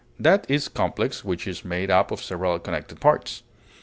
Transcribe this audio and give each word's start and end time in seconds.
That 0.19 0.47
is 0.49 0.67
complex 0.67 1.23
which 1.23 1.45
is 1.47 1.63
made 1.63 1.91
up 1.91 2.09
of 2.09 2.23
several 2.23 2.57
connected 2.57 2.99
parts. 2.99 3.43